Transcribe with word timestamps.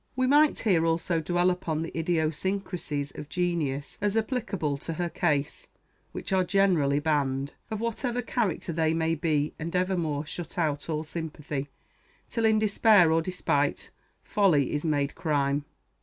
We 0.15 0.25
might 0.25 0.57
here 0.57 0.83
also 0.83 1.19
dwell 1.21 1.51
upon 1.51 1.83
the 1.83 1.95
idiosyncrasies 1.95 3.11
of 3.11 3.29
genius 3.29 3.99
as 4.01 4.17
applicable 4.17 4.77
to 4.77 4.93
her 4.93 5.09
case, 5.09 5.67
which 6.11 6.33
are 6.33 6.43
generally 6.43 6.97
banned, 6.99 7.53
of 7.69 7.81
whatever 7.81 8.23
character 8.23 8.73
they 8.73 8.95
may 8.95 9.13
be, 9.13 9.53
and 9.59 9.75
evermore 9.75 10.25
shut 10.25 10.57
out 10.57 10.89
all 10.89 11.03
sympathy, 11.03 11.69
till, 12.29 12.45
in 12.45 12.57
despair 12.57 13.11
or 13.11 13.21
despite, 13.21 13.91
folly 14.23 14.73
is 14.73 14.83
made 14.83 15.13
crime. 15.13 15.65